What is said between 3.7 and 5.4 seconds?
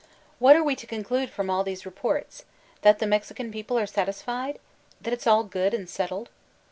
are satisfied? That it's